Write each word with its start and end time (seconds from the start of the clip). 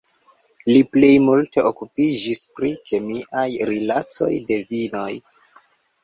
Li 0.67 0.79
plej 0.95 1.09
multe 1.25 1.63
okupiĝis 1.71 2.41
pri 2.59 2.71
kemiaj 2.89 3.43
rilatoj 3.73 4.31
de 4.49 4.57
vinoj. 4.71 5.11